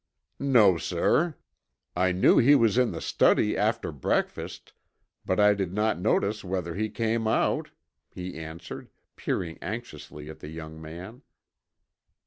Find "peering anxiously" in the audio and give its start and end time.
9.15-10.27